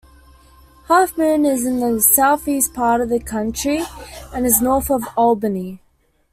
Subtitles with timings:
[0.89, 3.83] Halfmoon is in the southeast part of the county
[4.33, 5.79] and is north of Albany.